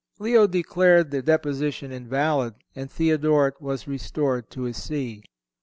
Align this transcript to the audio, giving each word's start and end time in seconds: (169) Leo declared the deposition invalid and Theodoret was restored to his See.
(169) 0.17 0.23
Leo 0.25 0.47
declared 0.47 1.11
the 1.11 1.21
deposition 1.21 1.91
invalid 1.91 2.55
and 2.75 2.89
Theodoret 2.89 3.61
was 3.61 3.87
restored 3.87 4.49
to 4.49 4.63
his 4.63 4.81
See. 4.81 5.21